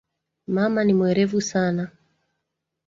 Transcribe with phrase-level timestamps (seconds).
[0.47, 1.91] Mama ni mwerevu sana.